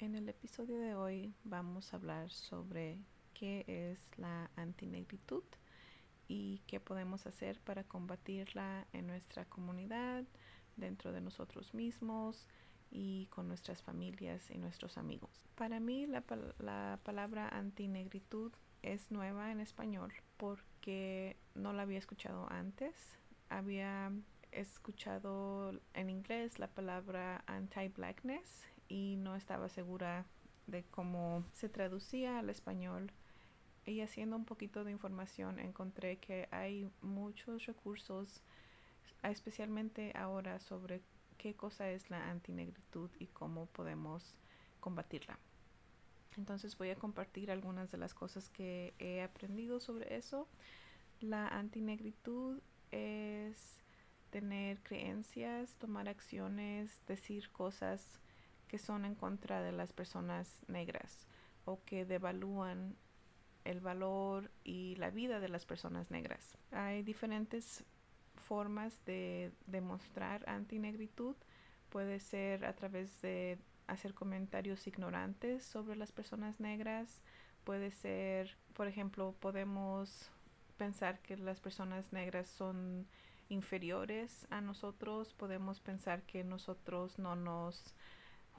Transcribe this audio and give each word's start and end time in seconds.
En 0.00 0.14
el 0.14 0.30
episodio 0.30 0.78
de 0.78 0.94
hoy 0.94 1.34
vamos 1.44 1.92
a 1.92 1.96
hablar 1.98 2.30
sobre 2.30 2.96
qué 3.34 3.66
es 3.66 3.98
la 4.16 4.50
antinegritud 4.56 5.42
y 6.26 6.62
qué 6.66 6.80
podemos 6.80 7.26
hacer 7.26 7.60
para 7.60 7.84
combatirla 7.84 8.86
en 8.94 9.06
nuestra 9.06 9.44
comunidad, 9.44 10.24
dentro 10.76 11.12
de 11.12 11.20
nosotros 11.20 11.74
mismos 11.74 12.48
y 12.90 13.26
con 13.26 13.46
nuestras 13.46 13.82
familias 13.82 14.50
y 14.50 14.56
nuestros 14.56 14.96
amigos. 14.96 15.44
Para 15.54 15.80
mí 15.80 16.06
la, 16.06 16.24
la 16.60 16.98
palabra 17.02 17.50
antinegritud 17.50 18.52
es 18.80 19.10
nueva 19.10 19.52
en 19.52 19.60
español 19.60 20.14
porque 20.38 21.36
no 21.54 21.74
la 21.74 21.82
había 21.82 21.98
escuchado 21.98 22.50
antes. 22.50 22.96
Había 23.50 24.10
escuchado 24.50 25.78
en 25.92 26.08
inglés 26.08 26.58
la 26.58 26.68
palabra 26.68 27.44
anti-blackness 27.46 28.64
y 28.90 29.16
no 29.16 29.36
estaba 29.36 29.70
segura 29.70 30.26
de 30.66 30.84
cómo 30.84 31.44
se 31.54 31.70
traducía 31.70 32.38
al 32.38 32.50
español. 32.50 33.10
Y 33.86 34.02
haciendo 34.02 34.36
un 34.36 34.44
poquito 34.44 34.84
de 34.84 34.90
información 34.90 35.58
encontré 35.58 36.18
que 36.18 36.48
hay 36.50 36.90
muchos 37.00 37.64
recursos, 37.64 38.42
especialmente 39.22 40.12
ahora, 40.14 40.60
sobre 40.60 41.00
qué 41.38 41.54
cosa 41.54 41.88
es 41.90 42.10
la 42.10 42.30
antinegritud 42.30 43.10
y 43.18 43.28
cómo 43.28 43.66
podemos 43.66 44.36
combatirla. 44.80 45.38
Entonces 46.36 46.76
voy 46.76 46.90
a 46.90 46.96
compartir 46.96 47.50
algunas 47.50 47.90
de 47.90 47.98
las 47.98 48.12
cosas 48.12 48.50
que 48.50 48.92
he 48.98 49.22
aprendido 49.22 49.80
sobre 49.80 50.16
eso. 50.16 50.48
La 51.20 51.48
antinegritud 51.48 52.60
es 52.90 53.78
tener 54.30 54.82
creencias, 54.82 55.74
tomar 55.76 56.08
acciones, 56.08 57.00
decir 57.06 57.50
cosas 57.50 58.20
que 58.70 58.78
son 58.78 59.04
en 59.04 59.16
contra 59.16 59.62
de 59.62 59.72
las 59.72 59.92
personas 59.92 60.62
negras 60.68 61.26
o 61.64 61.82
que 61.84 62.04
devalúan 62.04 62.94
el 63.64 63.80
valor 63.80 64.48
y 64.62 64.94
la 64.94 65.10
vida 65.10 65.40
de 65.40 65.48
las 65.48 65.66
personas 65.66 66.12
negras. 66.12 66.56
Hay 66.70 67.02
diferentes 67.02 67.82
formas 68.36 69.04
de 69.06 69.50
demostrar 69.66 70.48
antinegritud. 70.48 71.34
Puede 71.88 72.20
ser 72.20 72.64
a 72.64 72.76
través 72.76 73.20
de 73.22 73.58
hacer 73.88 74.14
comentarios 74.14 74.86
ignorantes 74.86 75.64
sobre 75.64 75.96
las 75.96 76.12
personas 76.12 76.60
negras. 76.60 77.22
Puede 77.64 77.90
ser, 77.90 78.56
por 78.74 78.86
ejemplo, 78.86 79.34
podemos 79.40 80.30
pensar 80.76 81.18
que 81.22 81.36
las 81.36 81.58
personas 81.58 82.12
negras 82.12 82.46
son 82.46 83.08
inferiores 83.48 84.46
a 84.48 84.60
nosotros. 84.60 85.34
Podemos 85.34 85.80
pensar 85.80 86.22
que 86.22 86.44
nosotros 86.44 87.18
no 87.18 87.34
nos 87.34 87.96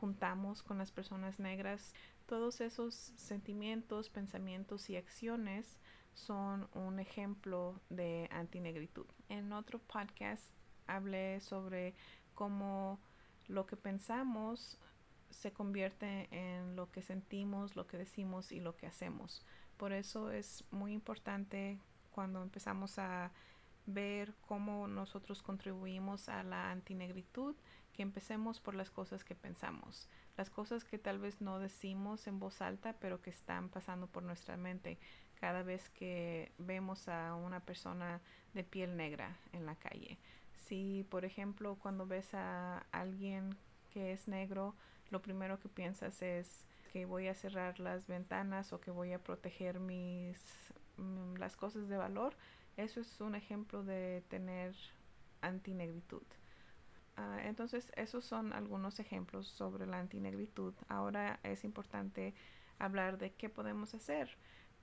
juntamos 0.01 0.63
con 0.63 0.79
las 0.79 0.91
personas 0.91 1.39
negras. 1.39 1.93
Todos 2.25 2.59
esos 2.59 2.95
sentimientos, 2.95 4.09
pensamientos 4.09 4.89
y 4.89 4.97
acciones 4.97 5.79
son 6.15 6.67
un 6.73 6.99
ejemplo 6.99 7.79
de 7.89 8.27
antinegritud. 8.31 9.05
En 9.29 9.53
otro 9.53 9.77
podcast 9.77 10.43
hablé 10.87 11.39
sobre 11.39 11.93
cómo 12.33 12.99
lo 13.47 13.67
que 13.67 13.77
pensamos 13.77 14.79
se 15.29 15.53
convierte 15.53 16.27
en 16.31 16.75
lo 16.75 16.91
que 16.91 17.03
sentimos, 17.03 17.75
lo 17.75 17.85
que 17.85 17.97
decimos 17.97 18.51
y 18.51 18.59
lo 18.59 18.75
que 18.75 18.87
hacemos. 18.87 19.45
Por 19.77 19.93
eso 19.93 20.31
es 20.31 20.63
muy 20.71 20.93
importante 20.93 21.79
cuando 22.09 22.41
empezamos 22.41 22.97
a 22.97 23.31
ver 23.85 24.33
cómo 24.47 24.87
nosotros 24.87 25.43
contribuimos 25.43 26.27
a 26.27 26.41
la 26.43 26.71
antinegritud, 26.71 27.55
que 28.01 28.03
empecemos 28.03 28.59
por 28.59 28.73
las 28.73 28.89
cosas 28.89 29.23
que 29.23 29.35
pensamos, 29.35 30.09
las 30.35 30.49
cosas 30.49 30.83
que 30.83 30.97
tal 30.97 31.19
vez 31.19 31.39
no 31.39 31.59
decimos 31.59 32.25
en 32.25 32.39
voz 32.39 32.59
alta, 32.59 32.93
pero 32.99 33.21
que 33.21 33.29
están 33.29 33.69
pasando 33.69 34.07
por 34.07 34.23
nuestra 34.23 34.57
mente 34.57 34.97
cada 35.35 35.61
vez 35.61 35.87
que 35.89 36.51
vemos 36.57 37.07
a 37.07 37.35
una 37.35 37.59
persona 37.59 38.19
de 38.55 38.63
piel 38.63 38.97
negra 38.97 39.37
en 39.53 39.67
la 39.67 39.75
calle. 39.75 40.17
Si, 40.65 41.05
por 41.11 41.25
ejemplo, 41.25 41.77
cuando 41.79 42.07
ves 42.07 42.33
a 42.33 42.79
alguien 42.91 43.55
que 43.91 44.13
es 44.13 44.27
negro, 44.27 44.73
lo 45.11 45.21
primero 45.21 45.59
que 45.59 45.69
piensas 45.69 46.23
es 46.23 46.65
que 46.91 47.05
voy 47.05 47.27
a 47.27 47.35
cerrar 47.35 47.79
las 47.79 48.07
ventanas 48.07 48.73
o 48.73 48.81
que 48.81 48.89
voy 48.89 49.13
a 49.13 49.19
proteger 49.19 49.79
mis 49.79 50.39
mm, 50.97 51.35
las 51.35 51.55
cosas 51.55 51.87
de 51.87 51.97
valor, 51.97 52.35
eso 52.77 52.99
es 52.99 53.21
un 53.21 53.35
ejemplo 53.35 53.83
de 53.83 54.23
tener 54.27 54.73
antinegritud. 55.41 56.23
Uh, 57.17 57.39
entonces, 57.43 57.91
esos 57.95 58.23
son 58.23 58.53
algunos 58.53 58.99
ejemplos 58.99 59.47
sobre 59.47 59.85
la 59.85 59.99
antinegritud. 59.99 60.73
Ahora 60.87 61.39
es 61.43 61.63
importante 61.63 62.33
hablar 62.79 63.17
de 63.17 63.33
qué 63.33 63.49
podemos 63.49 63.93
hacer 63.93 64.29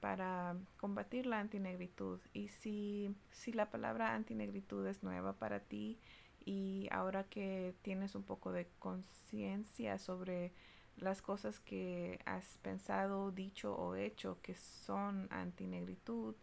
para 0.00 0.56
combatir 0.76 1.26
la 1.26 1.40
antinegritud. 1.40 2.20
Y 2.32 2.48
si, 2.48 3.14
si 3.30 3.52
la 3.52 3.70
palabra 3.70 4.14
antinegritud 4.14 4.86
es 4.86 5.02
nueva 5.02 5.32
para 5.34 5.60
ti 5.60 5.98
y 6.44 6.88
ahora 6.90 7.24
que 7.24 7.74
tienes 7.82 8.14
un 8.14 8.22
poco 8.22 8.52
de 8.52 8.68
conciencia 8.78 9.98
sobre 9.98 10.52
las 10.96 11.22
cosas 11.22 11.60
que 11.60 12.20
has 12.24 12.58
pensado, 12.58 13.30
dicho 13.32 13.74
o 13.74 13.94
hecho 13.94 14.38
que 14.42 14.54
son 14.54 15.28
antinegritud, 15.30 16.34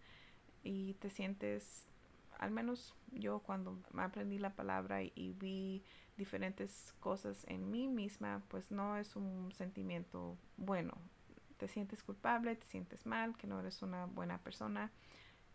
y 0.64 0.96
te 0.96 1.10
sientes, 1.10 1.86
al 2.40 2.52
menos 2.52 2.96
yo 3.12 3.40
cuando 3.40 3.82
aprendí 3.98 4.38
la 4.38 4.56
palabra 4.56 5.02
y, 5.04 5.34
vi 5.40 5.84
diferentes 6.18 6.94
cosas 7.00 7.46
en 7.48 7.70
mí 7.70 7.88
misma, 7.88 8.42
pues 8.48 8.72
no 8.72 8.98
es 8.98 9.16
un 9.16 9.52
sentimiento 9.52 10.38
bueno. 10.58 10.94
Te 11.58 11.68
sientes 11.68 12.04
culpable, 12.04 12.56
te 12.56 12.66
sientes 12.66 13.06
mal, 13.06 13.36
que 13.38 13.48
no 13.48 13.60
eres 13.60 13.82
una 13.82 14.06
buena 14.06 14.38
persona. 14.40 14.92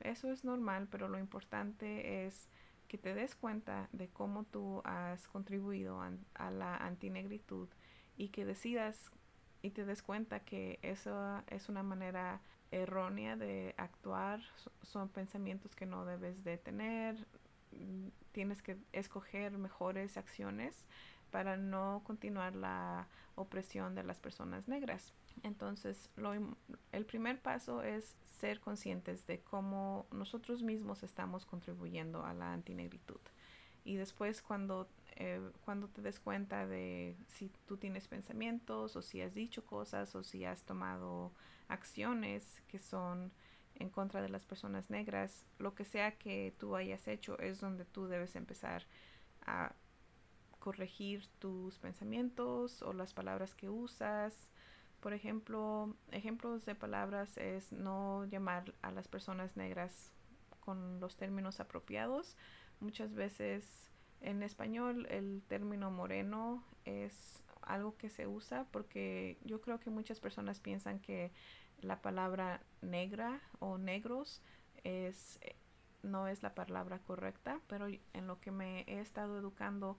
Eso 0.00 0.30
es 0.30 0.44
normal, 0.44 0.88
pero 0.90 1.08
lo 1.08 1.18
importante 1.18 2.26
es 2.26 2.48
que 2.88 2.98
te 2.98 3.14
des 3.14 3.36
cuenta 3.36 3.88
de 3.92 4.08
cómo 4.08 4.44
tú 4.44 4.82
has 4.84 5.28
contribuido 5.28 6.02
a, 6.02 6.50
la 6.50 6.76
antinegritud 6.76 7.68
y 8.16 8.30
que 8.30 8.44
decidas 8.44 9.10
y 9.62 9.70
te 9.70 9.84
des 9.84 10.02
cuenta 10.02 10.40
que 10.40 10.78
eso 10.82 11.42
es 11.46 11.68
una 11.68 11.82
manera 11.82 12.40
errónea 12.70 13.36
de 13.36 13.74
actuar, 13.76 14.40
son 14.82 15.08
pensamientos 15.08 15.74
que 15.74 15.86
no 15.86 16.04
debes 16.04 16.42
de 16.44 16.58
tener, 16.58 17.16
mm, 17.72 18.08
tienes 18.32 18.62
que 18.62 18.76
escoger 18.92 19.58
mejores 19.58 20.16
acciones 20.16 20.74
para 21.30 21.56
no 21.56 22.02
continuar 22.04 22.54
la 22.54 23.06
opresión 23.34 23.94
de 23.94 24.04
las 24.04 24.20
personas 24.20 24.68
negras. 24.68 25.12
Entonces, 25.42 26.10
lo, 26.16 26.34
el 26.92 27.06
primer 27.06 27.40
paso 27.40 27.82
es 27.82 28.14
ser 28.40 28.60
conscientes 28.60 29.26
de 29.26 29.40
cómo 29.40 30.06
nosotros 30.10 30.62
mismos 30.62 31.02
estamos 31.02 31.46
contribuyendo 31.46 32.24
a 32.24 32.34
la 32.34 32.52
antinegritud. 32.52 33.20
Y 33.84 33.96
después 33.96 34.42
cuando, 34.42 34.88
eh, 35.22 35.38
cuando 35.66 35.86
te 35.88 36.00
des 36.00 36.18
cuenta 36.18 36.66
de 36.66 37.14
si 37.28 37.50
tú 37.66 37.76
tienes 37.76 38.08
pensamientos 38.08 38.96
o 38.96 39.02
si 39.02 39.20
has 39.20 39.34
dicho 39.34 39.66
cosas 39.66 40.14
o 40.14 40.22
si 40.22 40.46
has 40.46 40.62
tomado 40.62 41.30
acciones 41.68 42.62
que 42.68 42.78
son 42.78 43.30
en 43.74 43.90
contra 43.90 44.22
de 44.22 44.30
las 44.30 44.46
personas 44.46 44.88
negras, 44.88 45.44
lo 45.58 45.74
que 45.74 45.84
sea 45.84 46.16
que 46.16 46.54
tú 46.58 46.74
hayas 46.74 47.06
hecho 47.06 47.38
es 47.38 47.60
donde 47.60 47.84
tú 47.84 48.06
debes 48.06 48.34
empezar 48.34 48.86
a 49.42 49.74
corregir 50.58 51.26
tus 51.38 51.78
pensamientos 51.78 52.80
o 52.80 52.94
las 52.94 53.12
palabras 53.12 53.54
que 53.54 53.68
usas. 53.68 54.48
Por 55.00 55.12
ejemplo, 55.12 55.96
ejemplos 56.12 56.64
de 56.64 56.74
palabras 56.74 57.36
es 57.36 57.72
no 57.72 58.24
llamar 58.24 58.74
a 58.80 58.90
las 58.90 59.06
personas 59.06 59.54
negras 59.58 60.12
con 60.60 60.98
los 60.98 61.18
términos 61.18 61.60
apropiados. 61.60 62.38
Muchas 62.80 63.14
veces 63.14 63.89
en 64.20 64.42
español 64.42 65.06
el 65.10 65.42
término 65.48 65.90
moreno 65.90 66.62
es 66.84 67.42
algo 67.62 67.96
que 67.96 68.08
se 68.08 68.26
usa 68.26 68.66
porque 68.70 69.38
yo 69.44 69.60
creo 69.60 69.78
que 69.80 69.90
muchas 69.90 70.20
personas 70.20 70.60
piensan 70.60 70.98
que 70.98 71.30
la 71.80 72.02
palabra 72.02 72.60
negra 72.82 73.40
o 73.58 73.78
negros 73.78 74.42
es 74.84 75.38
no 76.02 76.28
es 76.28 76.42
la 76.42 76.54
palabra 76.54 76.98
correcta, 77.00 77.60
pero 77.66 77.86
en 77.86 78.26
lo 78.26 78.40
que 78.40 78.50
me 78.50 78.84
he 78.86 79.00
estado 79.00 79.38
educando 79.38 79.98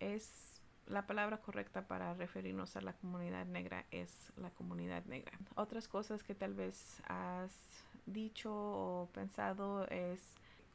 es 0.00 0.54
la 0.86 1.06
palabra 1.06 1.38
correcta 1.40 1.86
para 1.86 2.14
referirnos 2.14 2.76
a 2.76 2.80
la 2.80 2.92
comunidad 2.94 3.46
negra 3.46 3.84
es 3.90 4.10
la 4.36 4.50
comunidad 4.50 5.04
negra. 5.06 5.38
Otras 5.54 5.88
cosas 5.88 6.22
que 6.22 6.34
tal 6.34 6.54
vez 6.54 7.00
has 7.08 7.52
dicho 8.06 8.52
o 8.52 9.08
pensado 9.12 9.86
es 9.88 10.20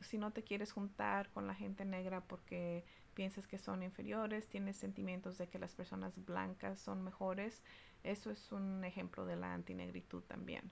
si 0.02 0.18
no 0.18 0.32
te 0.32 0.44
quieres 0.44 0.72
juntar 0.72 1.30
con 1.32 1.48
la 1.48 1.56
gente 1.56 1.86
negra 1.86 2.22
porque 2.22 2.86
piensas 3.14 3.48
que 3.48 3.58
son 3.58 3.84
inferiores, 3.84 4.48
tienes 4.48 4.78
sentimientos 4.78 5.38
de 5.38 5.48
que 5.48 5.60
las 5.60 5.76
personas 5.76 6.24
blancas 6.26 6.80
son 6.80 7.04
mejores, 7.04 7.64
eso 8.04 8.32
es 8.32 8.52
un 8.52 8.84
ejemplo 8.86 9.26
de 9.26 9.36
la 9.36 9.54
antinegritud 9.54 10.24
también. 10.24 10.72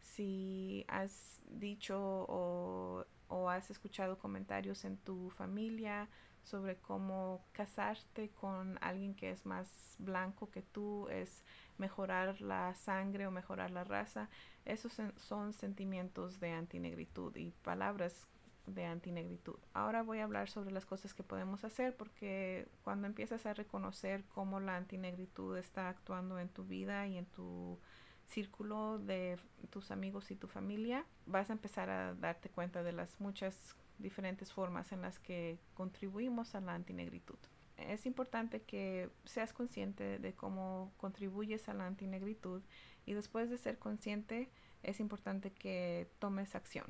Si 0.00 0.84
has 0.88 1.40
dicho 1.46 1.98
o, 1.98 3.06
o 3.28 3.48
has 3.48 3.70
escuchado 3.70 4.18
comentarios 4.18 4.84
en 4.84 4.96
tu 4.98 5.30
familia 5.30 6.08
sobre 6.42 6.76
cómo 6.76 7.44
casarte 7.52 8.30
con 8.30 8.78
alguien 8.82 9.14
que 9.14 9.30
es 9.30 9.46
más 9.46 9.96
blanco 9.98 10.50
que 10.50 10.62
tú, 10.62 11.08
es 11.08 11.42
mejorar 11.78 12.40
la 12.40 12.74
sangre 12.74 13.26
o 13.26 13.30
mejorar 13.30 13.70
la 13.70 13.84
raza. 13.84 14.28
Esos 14.64 15.00
son 15.16 15.52
sentimientos 15.52 16.40
de 16.40 16.52
antinegritud 16.52 17.34
y 17.36 17.52
palabras 17.62 18.26
de 18.66 18.84
antinegritud. 18.84 19.56
Ahora 19.72 20.02
voy 20.02 20.18
a 20.18 20.24
hablar 20.24 20.48
sobre 20.48 20.72
las 20.72 20.86
cosas 20.86 21.14
que 21.14 21.22
podemos 21.22 21.64
hacer 21.64 21.96
porque 21.96 22.66
cuando 22.82 23.06
empiezas 23.06 23.44
a 23.46 23.54
reconocer 23.54 24.24
cómo 24.34 24.60
la 24.60 24.76
antinegritud 24.76 25.56
está 25.56 25.88
actuando 25.88 26.38
en 26.38 26.48
tu 26.48 26.64
vida 26.64 27.06
y 27.06 27.18
en 27.18 27.26
tu 27.26 27.78
círculo 28.26 28.98
de 28.98 29.38
tus 29.70 29.90
amigos 29.90 30.30
y 30.30 30.36
tu 30.36 30.48
familia, 30.48 31.04
vas 31.26 31.50
a 31.50 31.52
empezar 31.52 31.90
a 31.90 32.14
darte 32.14 32.48
cuenta 32.48 32.82
de 32.82 32.92
las 32.92 33.20
muchas 33.20 33.76
diferentes 33.98 34.52
formas 34.52 34.92
en 34.92 35.02
las 35.02 35.18
que 35.18 35.58
contribuimos 35.74 36.54
a 36.54 36.60
la 36.60 36.74
antinegritud. 36.74 37.38
Es 37.76 38.06
importante 38.06 38.62
que 38.62 39.10
seas 39.24 39.52
consciente 39.52 40.18
de 40.18 40.32
cómo 40.32 40.92
contribuyes 40.96 41.68
a 41.68 41.74
la 41.74 41.86
antinegritud 41.86 42.62
y 43.04 43.12
después 43.12 43.50
de 43.50 43.58
ser 43.58 43.78
consciente 43.78 44.48
es 44.82 45.00
importante 45.00 45.52
que 45.52 46.08
tomes 46.18 46.54
acción 46.54 46.86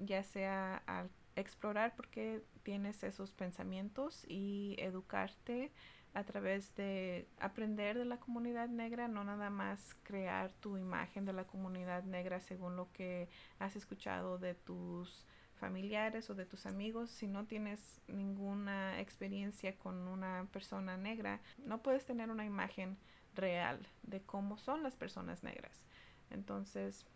ya 0.00 0.22
sea 0.22 0.82
al 0.86 1.10
explorar 1.36 1.94
por 1.94 2.08
qué 2.08 2.42
tienes 2.62 3.02
esos 3.02 3.34
pensamientos 3.34 4.24
y 4.28 4.76
educarte 4.78 5.72
a 6.14 6.24
través 6.24 6.74
de 6.76 7.28
aprender 7.38 7.98
de 7.98 8.06
la 8.06 8.18
comunidad 8.18 8.70
negra, 8.70 9.06
no 9.06 9.22
nada 9.22 9.50
más 9.50 9.94
crear 10.02 10.50
tu 10.60 10.78
imagen 10.78 11.26
de 11.26 11.34
la 11.34 11.44
comunidad 11.44 12.04
negra 12.04 12.40
según 12.40 12.74
lo 12.74 12.90
que 12.92 13.28
has 13.58 13.76
escuchado 13.76 14.38
de 14.38 14.54
tus 14.54 15.26
familiares 15.56 16.30
o 16.30 16.34
de 16.34 16.46
tus 16.46 16.64
amigos. 16.64 17.10
Si 17.10 17.26
no 17.26 17.44
tienes 17.44 18.00
ninguna 18.08 18.98
experiencia 18.98 19.76
con 19.76 20.08
una 20.08 20.48
persona 20.52 20.96
negra, 20.96 21.40
no 21.58 21.82
puedes 21.82 22.06
tener 22.06 22.30
una 22.30 22.46
imagen 22.46 22.96
real 23.34 23.86
de 24.02 24.22
cómo 24.22 24.56
son 24.56 24.82
las 24.82 24.96
personas 24.96 25.42
negras. 25.42 25.82
Entonces, 26.30 27.06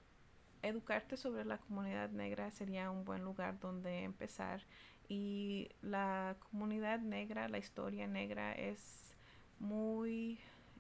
educarte 0.63 1.17
sobre 1.17 1.45
la 1.45 1.59
comunidad 1.59 2.11
negra 2.11 2.51
sería 2.51 2.91
un 2.91 3.05
buen 3.05 3.25
lugar 3.25 3.59
donde 3.61 4.05
empezar. 4.05 4.63
Y 5.09 5.69
la 5.83 6.37
comunidad 6.51 7.01
negra, 7.01 7.49
la 7.49 7.59
historia 7.59 8.07
negra 8.07 8.53
es 8.53 9.15
muy 9.59 10.39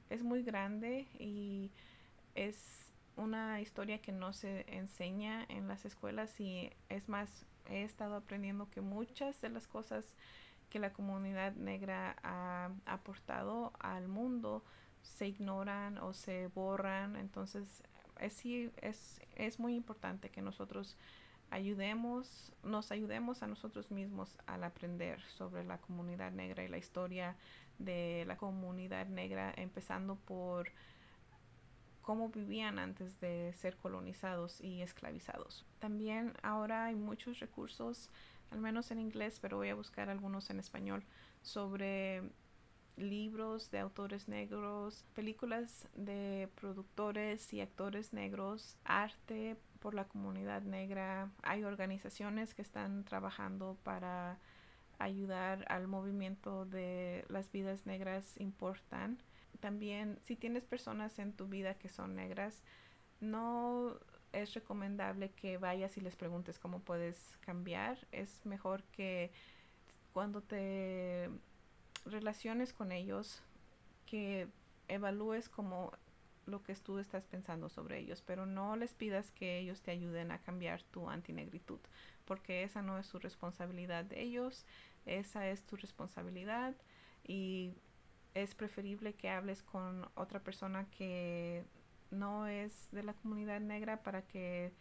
es 0.09 0.23
muy 0.25 0.43
grande 0.43 1.07
y 1.19 1.71
es 2.35 2.91
una 3.17 3.61
historia 3.61 4.01
que 4.01 4.13
no 4.13 4.33
se 4.33 4.65
enseña 4.75 5.45
en 5.49 5.69
las 5.69 5.85
escuelas 5.85 6.39
y 6.41 6.71
es 6.89 7.09
más 7.09 7.47
he 7.69 7.85
estado 7.85 8.17
aprendiendo 8.17 8.69
que 8.71 8.81
muchas 8.81 9.41
de 9.41 9.51
las 9.51 9.69
cosas 9.69 10.05
que 10.69 10.79
la 10.79 10.93
comunidad 10.93 11.55
negra 11.55 12.17
ha 12.23 12.71
aportado 12.87 13.73
al 13.79 14.09
mundo 14.09 14.65
se 15.03 15.29
ignoran 15.29 15.99
o 15.99 16.13
se 16.13 16.49
borran. 16.49 17.17
Entonces 17.17 17.83
es, 18.21 18.33
sí, 18.35 18.71
es, 18.81 19.21
es 19.37 19.59
muy 19.59 19.75
importante 19.75 20.31
que 20.31 20.43
nosotros 20.43 20.97
ayudemos, 21.51 22.53
nos 22.63 22.93
ayudemos 22.93 23.43
a 23.43 23.47
nosotros 23.47 23.91
mismos 23.91 24.37
al 24.47 24.65
aprender 24.65 25.21
sobre 25.23 25.65
la 25.65 25.79
comunidad 25.79 26.33
negra 26.33 26.65
y 26.65 26.69
la 26.69 26.79
historia 26.79 27.37
de 27.79 28.25
la 28.27 28.37
comunidad 28.37 29.07
negra, 29.07 29.53
empezando 29.57 30.17
por 30.17 30.69
cómo 32.03 32.29
vivían 32.29 32.79
antes 32.79 33.21
de 33.21 33.53
ser 33.55 33.77
colonizados 33.77 34.61
y 34.61 34.83
esclavizados. 34.83 35.65
También 35.79 36.35
ahora 36.43 36.87
hay 36.87 36.95
muchos 36.95 37.41
recursos, 37.41 38.11
al 38.51 38.61
menos 38.61 38.91
en 38.91 39.01
inglés, 39.01 39.39
pero 39.41 39.59
voy 39.59 39.69
a 39.69 39.75
buscar 39.75 40.09
algunos 40.09 40.51
en 40.51 40.61
español, 40.61 41.05
sobre 41.43 42.23
libros 42.97 43.71
de 43.71 43.79
autores 43.79 44.29
negros, 44.29 45.05
películas 45.15 45.89
de 45.95 46.49
productores 46.55 47.53
y 47.53 47.61
actores 47.61 48.13
negros, 48.13 48.77
arte 48.85 49.57
por 49.81 49.95
la 49.95 50.05
comunidad 50.05 50.63
negra. 50.63 51.31
Hay 51.43 51.65
organizaciones 51.65 52.55
que 52.55 52.63
están 52.63 53.05
trabajando 53.05 53.77
para 53.83 54.39
ayudar 54.99 55.65
al 55.69 55.89
movimiento 55.89 56.67
de 56.67 57.25
las 57.29 57.51
vidas 57.51 57.87
negras 57.87 58.39
importan. 58.39 59.23
También 59.61 60.19
si 60.25 60.37
tienes 60.37 60.65
personas 60.65 61.19
en 61.19 61.33
tu 61.33 61.49
vida 61.49 61.75
que 61.75 61.89
son 61.89 62.15
negras, 62.15 62.63
no 63.21 63.99
es 64.33 64.55
recomendable 64.55 65.33
que 65.33 65.59
vayas 65.59 65.97
y 65.97 66.01
les 66.01 66.17
preguntes 66.17 66.59
cómo 66.59 66.81
puedes 66.81 67.37
cambiar. 67.41 67.99
Es 68.13 68.45
mejor 68.45 68.85
que 68.85 69.33
cuando 70.13 70.43
te 70.43 71.31
relaciones 72.05 72.73
con 72.73 72.93
ellos, 72.93 73.43
que 74.07 74.49
evalúes 74.89 75.49
como 75.49 75.93
lo 76.47 76.63
que 76.63 76.75
tú 76.75 76.99
estás 76.99 77.27
pensando 77.27 77.69
sobre 77.69 77.99
ellos, 77.99 78.23
pero 78.23 78.47
no 78.47 78.77
les 78.77 78.95
pidas 78.95 79.31
que 79.31 79.59
ellos 79.59 79.83
te 79.83 79.93
ayuden 79.93 80.33
a 80.33 80.39
cambiar 80.39 80.83
tu 80.83 81.09
antinegritud, 81.09 81.79
porque 82.25 82.65
esa 82.65 82.83
no 82.83 82.99
es 82.99 83.07
su 83.07 83.19
responsabilidad 83.19 84.05
de 84.05 84.21
ellos, 84.23 84.67
esa 85.07 85.49
es 85.49 85.65
tu 85.65 85.77
responsabilidad 85.77 86.75
y 87.27 87.75
es 88.35 88.55
preferible 88.55 89.15
que 89.15 89.29
hables 89.29 89.63
con 89.63 90.09
otra 90.15 90.41
persona 90.41 90.89
que 90.91 91.65
no 92.11 92.47
es 92.47 92.91
de 92.91 93.03
la 93.03 93.15
comunidad 93.15 93.61
negra 93.61 94.03
para 94.03 94.23
que 94.23 94.73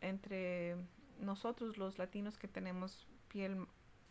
entre 0.00 0.76
nosotros 1.18 1.78
los 1.78 1.98
latinos 1.98 2.38
que 2.38 2.48
tenemos 2.48 3.06
piel 3.28 3.66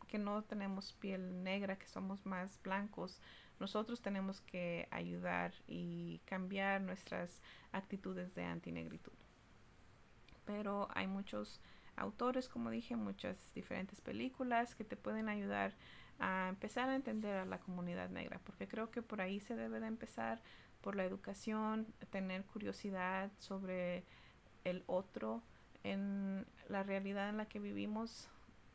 que 0.07 0.17
no 0.17 0.43
tenemos 0.43 0.93
piel 0.93 1.43
negra, 1.43 1.77
que 1.77 1.87
somos 1.87 2.25
más 2.25 2.59
blancos, 2.63 3.21
nosotros 3.59 4.01
tenemos 4.01 4.41
que 4.41 4.87
ayudar 4.91 5.53
y 5.67 6.19
cambiar 6.25 6.81
nuestras 6.81 7.41
actitudes 7.71 8.35
de 8.35 8.43
antinegritud. 8.43 9.13
Pero 10.45 10.89
hay 10.93 11.07
muchos 11.07 11.61
autores, 11.95 12.49
como 12.49 12.69
dije, 12.69 12.95
muchas 12.95 13.53
diferentes 13.53 14.01
películas 14.01 14.75
que 14.75 14.83
te 14.83 14.97
pueden 14.97 15.29
ayudar 15.29 15.73
a 16.19 16.49
empezar 16.49 16.89
a 16.89 16.95
entender 16.95 17.37
a 17.37 17.45
la 17.45 17.59
comunidad 17.59 18.09
negra, 18.09 18.39
porque 18.43 18.67
creo 18.67 18.91
que 18.91 19.01
por 19.01 19.21
ahí 19.21 19.39
se 19.39 19.55
debe 19.55 19.79
de 19.79 19.87
empezar, 19.87 20.41
por 20.81 20.95
la 20.97 21.05
educación, 21.05 21.87
tener 22.11 22.43
curiosidad 22.43 23.31
sobre 23.37 24.03
el 24.65 24.83
otro. 24.85 25.41
En 25.83 26.45
la 26.69 26.83
realidad 26.83 27.29
en 27.29 27.37
la 27.37 27.47
que 27.47 27.59
vivimos 27.59 28.29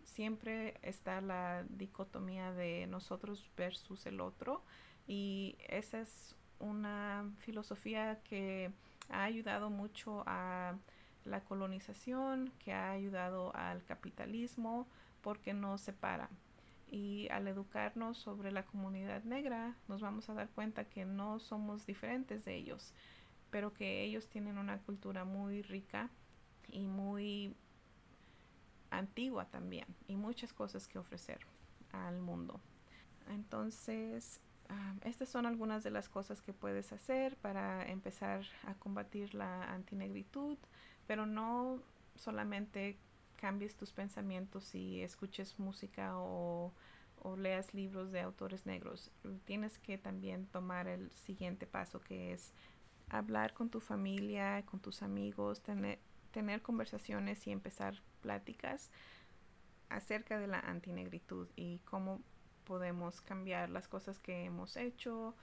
siempre 0.08 0.74
está 0.82 1.20
la 1.20 1.64
dicotomía 1.68 2.52
de 2.52 2.86
nosotros 2.86 3.50
versus 3.56 4.06
el 4.06 4.20
otro 4.20 4.62
y 5.06 5.56
esa 5.68 6.00
es 6.00 6.34
una 6.58 7.30
filosofía 7.38 8.20
que 8.24 8.72
ha 9.10 9.24
ayudado 9.24 9.70
mucho 9.70 10.24
a 10.26 10.76
la 11.24 11.44
colonización, 11.44 12.52
que 12.58 12.72
ha 12.72 12.90
ayudado 12.90 13.54
al 13.54 13.84
capitalismo 13.84 14.88
porque 15.20 15.52
nos 15.52 15.82
separa. 15.82 16.30
Y 16.90 17.28
al 17.30 17.46
educarnos 17.46 18.16
sobre 18.16 18.50
la 18.50 18.64
comunidad 18.64 19.22
negra 19.24 19.76
nos 19.88 20.00
vamos 20.00 20.28
a 20.30 20.34
dar 20.34 20.48
cuenta 20.48 20.84
que 20.84 21.04
no 21.04 21.38
somos 21.38 21.84
diferentes 21.86 22.44
de 22.44 22.56
ellos, 22.56 22.94
pero 23.50 23.74
que 23.74 24.02
ellos 24.02 24.28
tienen 24.28 24.56
una 24.56 24.78
cultura 24.78 25.24
muy 25.24 25.62
rica 25.62 26.10
y 26.70 26.86
muy 26.86 27.54
antigua 28.90 29.46
también 29.46 29.86
y 30.06 30.16
muchas 30.16 30.52
cosas 30.52 30.88
que 30.88 30.98
ofrecer 30.98 31.40
al 31.92 32.20
mundo. 32.20 32.60
Entonces, 33.28 34.40
ah, 34.68 34.94
estas 35.04 35.28
son 35.28 35.46
algunas 35.46 35.84
de 35.84 35.90
las 35.90 36.08
cosas 36.08 36.40
que 36.42 36.52
puedes 36.52 36.92
hacer 36.92 37.36
para 37.36 37.86
empezar 37.88 38.44
a 38.64 38.74
combatir 38.74 39.34
la 39.34 39.64
antinegritud, 39.72 40.56
pero 41.06 41.26
no 41.26 41.82
solamente 42.14 42.98
cambies 43.36 43.76
tus 43.76 43.92
pensamientos 43.92 44.74
y 44.74 45.02
escuches 45.02 45.58
música 45.58 46.18
o, 46.18 46.72
o 47.22 47.36
leas 47.36 47.72
libros 47.74 48.10
de 48.12 48.20
autores 48.20 48.66
negros. 48.66 49.10
Tienes 49.44 49.78
que 49.78 49.98
también 49.98 50.46
tomar 50.46 50.88
el 50.88 51.10
siguiente 51.14 51.66
paso 51.66 52.00
que 52.00 52.32
es 52.32 52.52
hablar 53.10 53.54
con 53.54 53.70
tu 53.70 53.80
familia, 53.80 54.64
con 54.66 54.80
tus 54.80 55.02
amigos, 55.02 55.62
tener, 55.62 55.98
tener 56.32 56.62
conversaciones 56.62 57.46
y 57.46 57.52
empezar 57.52 58.02
pláticas 58.18 58.90
acerca 59.88 60.38
de 60.38 60.46
la 60.46 60.60
antinegritud 60.60 61.48
y 61.56 61.78
cómo 61.80 62.20
podemos 62.64 63.20
cambiar 63.22 63.70
las 63.70 63.88
cosas 63.88 64.18
que 64.18 64.44
hemos 64.44 64.76
hecho. 64.76 65.34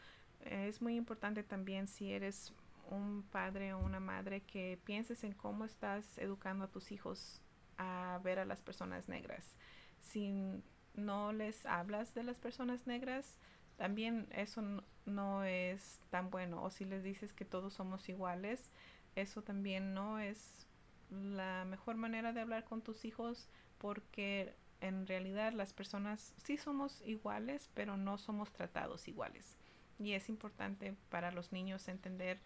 Es 0.41 0.81
muy 0.81 0.95
importante 0.95 1.43
también 1.43 1.87
si 1.87 2.11
eres 2.11 2.53
un 2.91 3.23
padre 3.31 3.73
o 3.73 3.79
una 3.79 3.99
madre 3.99 4.41
que 4.41 4.79
pienses 4.83 5.23
en 5.23 5.33
cómo 5.33 5.65
estás 5.65 6.17
educando 6.19 6.65
a 6.65 6.71
tus 6.71 6.91
hijos 6.91 7.41
a 7.77 8.19
ver 8.23 8.39
a 8.39 8.45
las 8.45 8.61
personas 8.61 9.09
negras. 9.09 9.55
Si 10.01 10.61
no 10.93 11.33
les 11.33 11.65
hablas 11.65 12.13
de 12.13 12.23
las 12.23 12.39
personas 12.39 12.85
negras, 12.87 13.37
también 13.77 14.27
eso 14.31 14.61
no 15.05 15.43
es 15.43 15.99
tan 16.09 16.29
bueno. 16.29 16.63
O 16.63 16.69
si 16.69 16.85
les 16.85 17.03
dices 17.03 17.33
que 17.33 17.43
todos 17.43 17.73
somos 17.73 18.07
iguales, 18.07 18.69
eso 19.15 19.41
también 19.41 19.93
no 19.93 20.19
es 20.19 20.64
la 21.09 21.65
mejor 21.65 21.95
manera 21.95 22.33
de 22.33 22.41
hablar 22.41 22.63
con 22.63 22.81
tus 22.81 23.05
hijos 23.05 23.49
porque 23.77 24.55
en 24.81 25.07
realidad 25.07 25.53
las 25.53 25.73
personas 25.73 26.33
sí 26.43 26.57
somos 26.57 27.01
iguales, 27.05 27.69
pero 27.73 27.97
no 27.97 28.17
somos 28.17 28.51
tratados 28.51 29.07
iguales. 29.07 29.57
Y 29.99 30.13
es 30.13 30.29
importante 30.29 30.95
para 31.09 31.31
los 31.31 31.51
niños 31.51 31.87
entender 31.87 32.39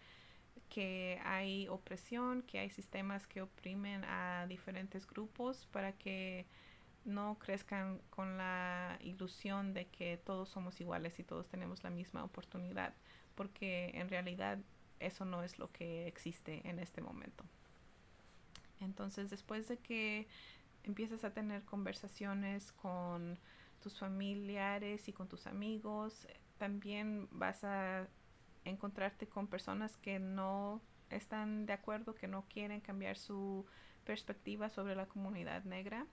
que 0.68 1.20
hay 1.24 1.68
opresión, 1.68 2.42
que 2.42 2.58
hay 2.60 2.70
sistemas 2.70 3.26
que 3.26 3.42
oprimen 3.42 4.04
a 4.04 4.46
diferentes 4.48 5.06
grupos 5.06 5.66
para 5.72 5.92
que 5.92 6.46
no 7.04 7.38
crezcan 7.38 8.00
con 8.10 8.36
la 8.38 8.98
ilusión 9.00 9.74
de 9.74 9.86
que 9.86 10.16
todos 10.16 10.48
somos 10.48 10.80
iguales 10.80 11.18
y 11.18 11.24
todos 11.24 11.48
tenemos 11.48 11.82
la 11.82 11.90
misma 11.90 12.24
oportunidad, 12.24 12.94
porque 13.34 13.90
en 13.94 14.08
realidad 14.08 14.58
eso 15.00 15.24
no 15.24 15.42
es 15.42 15.58
lo 15.58 15.72
que 15.72 16.06
existe 16.06 16.60
en 16.68 16.78
este 16.78 17.00
momento. 17.00 17.44
Entonces, 18.80 19.30
después 19.30 19.68
de 19.68 19.78
que 19.78 20.28
empiezas 20.82 21.24
a 21.24 21.32
tener 21.32 21.64
conversaciones 21.64 22.72
con 22.72 23.38
tus 23.80 23.98
familiares 23.98 25.08
y 25.08 25.12
con 25.12 25.28
tus 25.28 25.46
amigos, 25.46 26.26
también 26.58 27.28
vas 27.30 27.64
a 27.64 28.08
encontrarte 28.64 29.26
con 29.26 29.46
personas 29.46 29.96
que 29.96 30.18
no 30.18 30.82
están 31.08 31.66
de 31.66 31.72
acuerdo, 31.72 32.14
que 32.14 32.28
no 32.28 32.46
quieren 32.48 32.80
cambiar 32.80 33.16
su 33.16 33.66
perspectiva 34.04 34.70
sobre 34.70 34.94
la 34.94 35.06
comunidad 35.06 35.64
negra. 35.64 36.06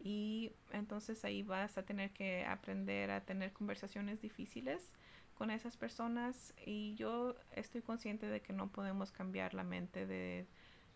Y 0.00 0.52
entonces 0.72 1.24
ahí 1.24 1.42
vas 1.42 1.78
a 1.78 1.84
tener 1.84 2.12
que 2.12 2.44
aprender 2.44 3.10
a 3.10 3.24
tener 3.24 3.52
conversaciones 3.52 4.20
difíciles 4.20 4.92
con 5.34 5.50
esas 5.50 5.76
personas. 5.76 6.54
Y 6.66 6.94
yo 6.96 7.36
estoy 7.52 7.82
consciente 7.82 8.26
de 8.26 8.42
que 8.42 8.52
no 8.52 8.70
podemos 8.70 9.12
cambiar 9.12 9.54
la 9.54 9.64
mente 9.64 10.06
de 10.06 10.48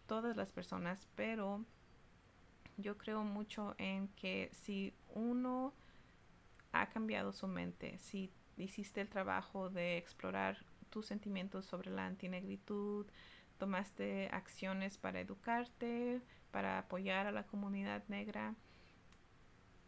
todas 0.07 0.37
las 0.37 0.53
personas, 0.53 1.07
pero 1.15 1.65
yo 2.77 2.99
creo 2.99 3.25
mucho 3.25 3.75
en 3.79 4.09
que 4.09 4.51
si 4.53 4.95
uno 5.15 5.73
ha 6.73 6.89
cambiado 6.91 7.33
su 7.33 7.47
mente, 7.47 7.99
si 7.99 8.31
hiciste 8.57 9.01
el 9.01 9.09
trabajo 9.09 9.71
de 9.71 9.97
explorar 9.97 10.65
tus 10.91 11.07
sentimientos 11.07 11.65
sobre 11.67 11.91
la 11.91 12.07
antinegritud, 12.07 13.07
tomaste 13.59 14.29
acciones 14.33 14.99
para 14.99 15.21
educarte, 15.21 16.21
para 16.51 16.79
apoyar 16.79 17.27
a 17.27 17.33
la 17.33 17.47
comunidad 17.47 18.03
negra, 18.09 18.55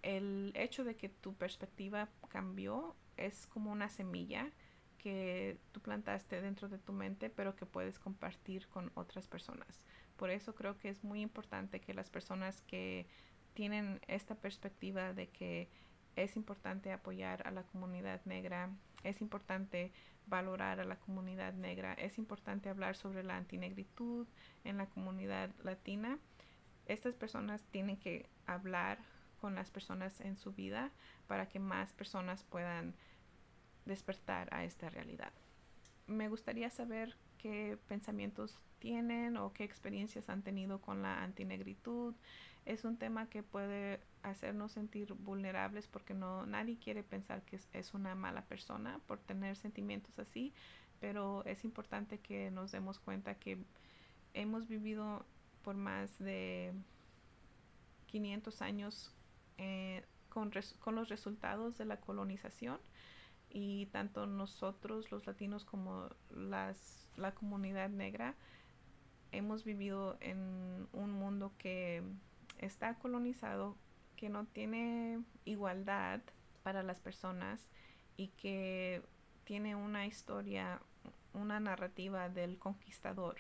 el 0.02 0.52
hecho 0.54 0.84
de 0.84 0.96
que 0.96 1.08
tu 1.08 1.34
perspectiva 1.34 2.08
cambió 2.28 2.94
es 3.16 3.46
como 3.46 3.72
una 3.72 3.88
semilla 3.88 4.50
que 4.96 5.58
tú 5.72 5.80
plantaste 5.80 6.40
dentro 6.40 6.68
de 6.68 6.78
tu 6.78 6.92
mente, 6.92 7.30
pero 7.30 7.56
que 7.56 7.66
puedes 7.66 7.98
compartir 7.98 8.66
con 8.68 8.90
otras 8.94 9.26
personas. 9.26 9.80
Por 10.18 10.30
eso 10.30 10.54
creo 10.54 10.76
que 10.76 10.88
es 10.88 11.04
muy 11.04 11.22
importante 11.22 11.80
que 11.80 11.94
las 11.94 12.10
personas 12.10 12.60
que 12.62 13.06
tienen 13.54 14.00
esta 14.08 14.34
perspectiva 14.34 15.14
de 15.14 15.28
que 15.28 15.70
es 16.16 16.36
importante 16.36 16.92
apoyar 16.92 17.46
a 17.46 17.52
la 17.52 17.62
comunidad 17.62 18.20
negra, 18.24 18.70
es 19.04 19.20
importante 19.20 19.92
valorar 20.26 20.80
a 20.80 20.84
la 20.84 20.96
comunidad 20.96 21.54
negra, 21.54 21.94
es 21.94 22.18
importante 22.18 22.68
hablar 22.68 22.96
sobre 22.96 23.22
la 23.22 23.36
antinegritud 23.36 24.26
en 24.64 24.76
la 24.76 24.86
comunidad 24.86 25.50
latina. 25.62 26.18
Estas 26.86 27.14
personas 27.14 27.62
tienen 27.70 27.96
que 27.96 28.28
hablar 28.44 28.98
con 29.40 29.54
las 29.54 29.70
personas 29.70 30.20
en 30.20 30.34
su 30.34 30.52
vida 30.52 30.90
para 31.28 31.48
que 31.48 31.60
más 31.60 31.92
personas 31.92 32.42
puedan 32.42 32.96
despertar 33.86 34.52
a 34.52 34.64
esta 34.64 34.90
realidad. 34.90 35.32
Me 36.08 36.28
gustaría 36.28 36.70
saber 36.70 37.16
qué 37.38 37.78
pensamientos 37.86 38.67
tienen 38.78 39.36
o 39.36 39.52
qué 39.52 39.64
experiencias 39.64 40.28
han 40.28 40.42
tenido 40.42 40.80
con 40.80 41.02
la 41.02 41.22
antinegritud. 41.22 42.14
Es 42.64 42.84
un 42.84 42.96
tema 42.96 43.28
que 43.28 43.42
puede 43.42 44.00
hacernos 44.22 44.72
sentir 44.72 45.14
vulnerables 45.14 45.86
porque 45.88 46.14
no 46.14 46.46
nadie 46.46 46.78
quiere 46.78 47.02
pensar 47.02 47.42
que 47.42 47.58
es, 47.72 47.94
una 47.94 48.14
mala 48.14 48.42
persona 48.42 49.00
por 49.06 49.18
tener 49.18 49.56
sentimientos 49.56 50.18
así, 50.18 50.52
pero 51.00 51.44
es 51.44 51.64
importante 51.64 52.18
que 52.18 52.50
nos 52.50 52.72
demos 52.72 52.98
cuenta 52.98 53.34
que 53.34 53.58
hemos 54.34 54.68
vivido 54.68 55.24
por 55.62 55.76
más 55.76 56.18
de 56.18 56.72
500 58.06 58.62
años 58.62 59.12
eh, 59.58 60.04
con, 60.28 60.52
con, 60.80 60.94
los 60.94 61.08
resultados 61.08 61.78
de 61.78 61.84
la 61.84 62.00
colonización 62.00 62.78
y 63.50 63.86
tanto 63.86 64.26
nosotros 64.26 65.10
los 65.10 65.26
latinos 65.26 65.64
como 65.64 66.08
las, 66.30 67.08
la 67.16 67.32
comunidad 67.34 67.88
negra 67.88 68.34
hemos 69.32 69.64
vivido 69.64 70.16
en 70.20 70.88
un 70.92 71.12
mundo 71.12 71.52
que 71.58 72.02
está 72.58 72.98
colonizado, 72.98 73.76
que 74.16 74.28
no 74.28 74.46
tiene 74.46 75.22
igualdad 75.44 76.20
para 76.62 76.82
las 76.82 77.00
personas 77.00 77.68
y 78.16 78.28
que 78.28 79.02
tiene 79.44 79.76
una 79.76 80.06
historia, 80.06 80.82
una 81.32 81.60
narrativa 81.60 82.28
del 82.28 82.58
conquistador 82.58 83.36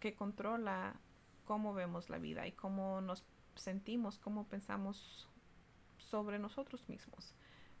que 0.00 0.14
controla 0.14 1.00
cómo 1.44 1.72
vemos 1.74 2.10
la 2.10 2.18
vida 2.18 2.46
y 2.46 2.52
cómo 2.52 3.00
nos 3.00 3.24
sentimos, 3.54 4.18
cómo 4.18 4.46
pensamos 4.46 5.28
sobre 5.96 6.38
nosotros 6.38 6.88
mismos. 6.88 7.34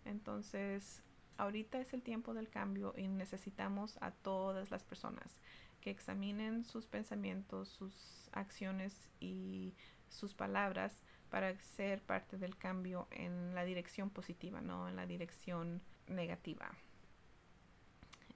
Entonces, 0.04 1.02
ahorita 1.36 1.78
es 1.78 1.92
el 1.92 2.02
tiempo 2.02 2.34
del 2.34 2.48
cambio 2.48 2.94
y 2.96 3.08
necesitamos 3.08 3.98
a 4.00 4.10
todas 4.10 4.70
las 4.70 4.84
personas 4.84 5.38
que 5.80 5.90
examinen 5.90 6.64
sus 6.64 6.86
pensamientos, 6.86 7.68
sus 7.68 8.28
acciones 8.32 8.94
y 9.20 9.74
sus 10.08 10.34
palabras 10.34 10.92
para 11.30 11.58
ser 11.76 12.00
parte 12.02 12.38
del 12.38 12.56
cambio 12.56 13.06
en 13.10 13.54
la 13.54 13.64
dirección 13.64 14.10
positiva, 14.10 14.60
no 14.60 14.88
en 14.88 14.96
la 14.96 15.06
dirección 15.06 15.82
negativa. 16.06 16.72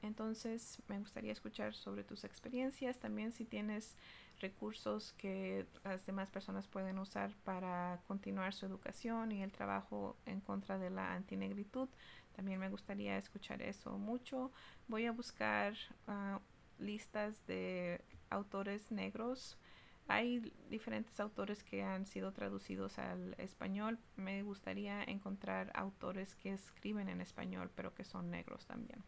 Entonces, 0.02 0.82
me 0.88 0.98
gustaría 0.98 1.32
escuchar 1.32 1.74
sobre 1.74 2.02
tus 2.02 2.24
experiencias, 2.24 2.98
también 2.98 3.32
si 3.32 3.44
tienes 3.44 3.94
recursos 4.40 5.12
que 5.12 5.64
las 5.84 6.04
demás 6.04 6.28
personas 6.30 6.66
pueden 6.66 6.98
usar 6.98 7.32
para 7.44 8.00
continuar 8.08 8.52
su 8.52 8.66
educación 8.66 9.30
y 9.30 9.42
el 9.42 9.52
trabajo 9.52 10.16
en 10.26 10.40
contra 10.40 10.78
de 10.78 10.90
la 10.90 11.14
antinegritud. 11.14 11.88
También 12.34 12.58
me 12.58 12.68
gustaría 12.68 13.16
escuchar 13.16 13.62
eso 13.62 13.96
mucho. 13.98 14.50
Voy 14.88 15.06
a 15.06 15.12
buscar 15.12 15.74
uh, 16.08 16.40
listas 16.82 17.46
de 17.46 18.04
autores 18.30 18.90
negros. 18.90 19.58
Hay 20.08 20.52
diferentes 20.68 21.18
autores 21.20 21.62
que 21.62 21.82
han 21.82 22.06
sido 22.06 22.32
traducidos 22.32 22.98
al 22.98 23.34
español. 23.38 23.98
Me 24.16 24.42
gustaría 24.42 25.02
encontrar 25.04 25.70
autores 25.74 26.34
que 26.34 26.52
escriben 26.52 27.08
en 27.08 27.20
español, 27.20 27.70
pero 27.74 27.94
que 27.94 28.04
son 28.04 28.30
negros 28.30 28.66
también. 28.66 29.02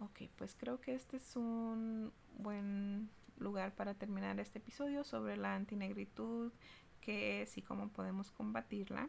Ok, 0.00 0.22
pues 0.36 0.56
creo 0.56 0.80
que 0.80 0.94
este 0.94 1.18
es 1.18 1.36
un 1.36 2.12
buen 2.36 3.08
lugar 3.38 3.74
para 3.74 3.94
terminar 3.94 4.40
este 4.40 4.58
episodio 4.58 5.04
sobre 5.04 5.36
la 5.36 5.54
antinegritud, 5.54 6.52
qué 7.00 7.42
es 7.42 7.56
y 7.56 7.62
cómo 7.62 7.88
podemos 7.88 8.32
combatirla. 8.32 9.08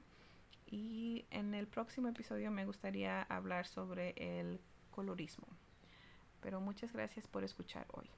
Y 0.68 1.26
en 1.32 1.56
el 1.56 1.68
próximo 1.68 2.08
episodio 2.08 2.52
me 2.52 2.66
gustaría 2.66 3.24
hablar 3.24 3.66
sobre 3.66 4.14
el 4.18 4.62
colorismo. 4.92 5.48
Pero 6.44 6.60
muchas 6.60 6.92
gracias 6.92 7.26
por 7.26 7.44
escuchar 7.44 7.88
hoy. 7.94 8.10